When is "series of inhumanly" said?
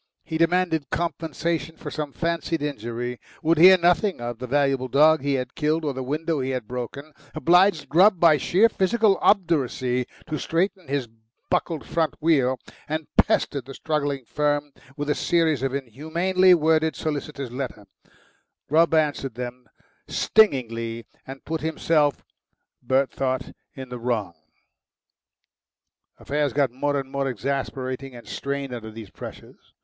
15.13-16.55